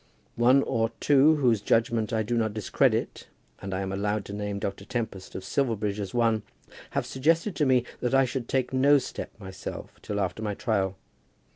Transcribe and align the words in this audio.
One 0.37 0.63
or 0.63 0.89
two 0.99 1.35
whose 1.35 1.61
judgment 1.61 2.11
I 2.11 2.23
do 2.23 2.35
not 2.35 2.55
discredit, 2.55 3.27
and 3.61 3.71
I 3.71 3.81
am 3.81 3.91
allowed 3.91 4.25
to 4.25 4.33
name 4.33 4.57
Dr. 4.57 4.83
Tempest 4.83 5.35
of 5.35 5.43
Silverbridge 5.43 5.99
as 5.99 6.11
one, 6.11 6.41
have 6.97 7.05
suggested 7.05 7.55
to 7.57 7.67
me 7.67 7.83
that 7.99 8.15
I 8.15 8.25
should 8.25 8.49
take 8.49 8.73
no 8.73 8.97
step 8.97 9.29
myself 9.39 9.99
till 10.01 10.19
after 10.19 10.41
my 10.41 10.55
trial. 10.55 10.95